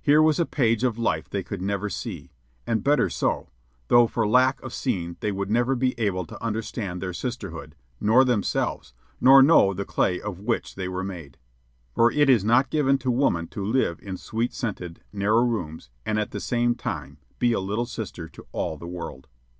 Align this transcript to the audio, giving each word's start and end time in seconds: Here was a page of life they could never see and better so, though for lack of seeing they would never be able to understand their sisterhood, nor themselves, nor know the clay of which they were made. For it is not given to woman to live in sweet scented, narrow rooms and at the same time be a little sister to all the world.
Here 0.00 0.22
was 0.22 0.38
a 0.38 0.46
page 0.46 0.84
of 0.84 0.98
life 0.98 1.28
they 1.28 1.42
could 1.42 1.60
never 1.60 1.88
see 1.90 2.30
and 2.64 2.84
better 2.84 3.10
so, 3.10 3.50
though 3.88 4.06
for 4.06 4.24
lack 4.24 4.62
of 4.62 4.72
seeing 4.72 5.16
they 5.18 5.32
would 5.32 5.50
never 5.50 5.74
be 5.74 5.98
able 5.98 6.24
to 6.26 6.40
understand 6.40 7.02
their 7.02 7.12
sisterhood, 7.12 7.74
nor 8.00 8.24
themselves, 8.24 8.94
nor 9.20 9.42
know 9.42 9.74
the 9.74 9.84
clay 9.84 10.20
of 10.20 10.38
which 10.38 10.76
they 10.76 10.86
were 10.86 11.02
made. 11.02 11.38
For 11.92 12.12
it 12.12 12.30
is 12.30 12.44
not 12.44 12.70
given 12.70 12.98
to 12.98 13.10
woman 13.10 13.48
to 13.48 13.66
live 13.66 13.98
in 14.00 14.16
sweet 14.16 14.54
scented, 14.54 15.00
narrow 15.12 15.42
rooms 15.42 15.90
and 16.06 16.20
at 16.20 16.30
the 16.30 16.38
same 16.38 16.76
time 16.76 17.18
be 17.40 17.52
a 17.52 17.58
little 17.58 17.84
sister 17.84 18.28
to 18.28 18.46
all 18.52 18.76
the 18.76 18.86
world. 18.86 19.26